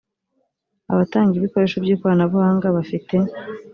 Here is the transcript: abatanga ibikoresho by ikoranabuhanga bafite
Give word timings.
abatanga 0.91 1.33
ibikoresho 1.35 1.77
by 1.83 1.89
ikoranabuhanga 1.93 2.67
bafite 2.77 3.15